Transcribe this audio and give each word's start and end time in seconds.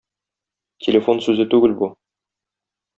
Телефон 0.87 1.23
сүзе 1.27 1.47
түгел 1.55 1.79
бу! 1.85 1.95